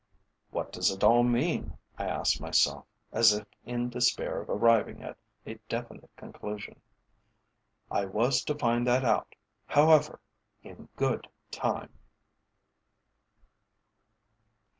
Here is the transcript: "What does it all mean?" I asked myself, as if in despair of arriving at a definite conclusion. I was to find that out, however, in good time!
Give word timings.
"What 0.49 0.71
does 0.71 0.89
it 0.89 1.03
all 1.03 1.21
mean?" 1.21 1.77
I 1.95 2.07
asked 2.07 2.41
myself, 2.41 2.87
as 3.11 3.33
if 3.33 3.45
in 3.65 3.87
despair 3.89 4.41
of 4.41 4.49
arriving 4.49 5.03
at 5.03 5.15
a 5.45 5.59
definite 5.69 6.09
conclusion. 6.15 6.81
I 7.91 8.05
was 8.05 8.43
to 8.45 8.55
find 8.57 8.87
that 8.87 9.05
out, 9.05 9.35
however, 9.67 10.19
in 10.63 10.89
good 10.95 11.27
time! 11.51 11.95